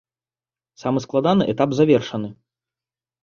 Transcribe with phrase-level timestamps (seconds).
[0.83, 2.29] Самы складаны этап завершаны.